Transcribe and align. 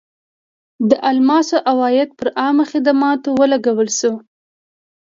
د 0.89 0.91
الماسو 1.09 1.57
عواید 1.71 2.09
پر 2.19 2.27
عامه 2.41 2.65
خدماتو 2.71 3.29
ولګول 3.41 3.89
شول. 3.99 4.17